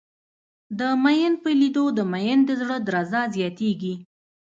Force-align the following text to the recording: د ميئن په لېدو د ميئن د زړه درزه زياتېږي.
د 0.79 0.81
ميئن 1.03 1.33
په 1.43 1.49
لېدو 1.59 1.85
د 1.97 1.99
ميئن 2.13 2.39
د 2.45 2.49
زړه 2.61 2.77
درزه 2.87 3.21
زياتېږي. 3.35 3.93